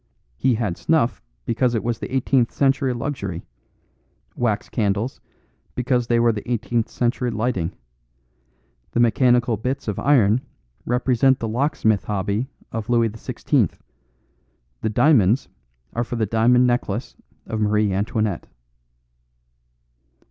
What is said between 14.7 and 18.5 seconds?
the diamonds are for the Diamond Necklace of Marie Antoinette."